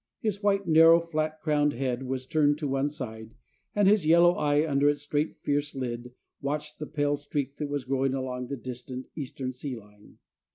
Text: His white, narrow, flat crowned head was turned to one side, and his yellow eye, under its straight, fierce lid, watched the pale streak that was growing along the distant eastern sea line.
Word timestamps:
His 0.19 0.41
white, 0.41 0.65
narrow, 0.67 0.99
flat 0.99 1.39
crowned 1.43 1.73
head 1.73 2.01
was 2.01 2.25
turned 2.25 2.57
to 2.57 2.67
one 2.67 2.89
side, 2.89 3.35
and 3.75 3.87
his 3.87 4.03
yellow 4.03 4.31
eye, 4.33 4.67
under 4.67 4.89
its 4.89 5.03
straight, 5.03 5.37
fierce 5.43 5.75
lid, 5.75 6.11
watched 6.41 6.79
the 6.79 6.87
pale 6.87 7.15
streak 7.17 7.57
that 7.57 7.69
was 7.69 7.83
growing 7.83 8.15
along 8.15 8.47
the 8.47 8.57
distant 8.57 9.05
eastern 9.15 9.51
sea 9.51 9.75
line. 9.75 10.17